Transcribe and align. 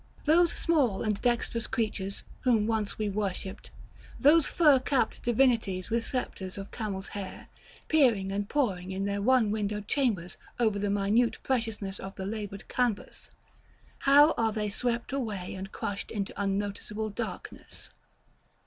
Those 0.25 0.51
small 0.51 1.03
and 1.03 1.21
dexterous 1.21 1.67
creatures 1.67 2.23
whom 2.39 2.65
once 2.65 2.97
we 2.97 3.07
worshipped, 3.07 3.69
those 4.19 4.47
fur 4.47 4.79
capped 4.79 5.21
divinities 5.21 5.91
with 5.91 6.03
sceptres 6.03 6.57
of 6.57 6.71
camel's 6.71 7.09
hair, 7.09 7.49
peering 7.87 8.31
and 8.31 8.49
poring 8.49 8.89
in 8.89 9.05
their 9.05 9.21
one 9.21 9.51
windowed 9.51 9.87
chambers 9.87 10.37
over 10.59 10.79
the 10.79 10.89
minute 10.89 11.37
preciousness 11.43 11.99
of 11.99 12.15
the 12.15 12.25
labored 12.25 12.67
canvas; 12.67 13.29
how 13.99 14.31
are 14.39 14.51
they 14.51 14.69
swept 14.71 15.13
away 15.13 15.53
and 15.53 15.71
crushed 15.71 16.09
into 16.09 16.33
unnoticeable 16.35 17.11
darkness! 17.11 17.91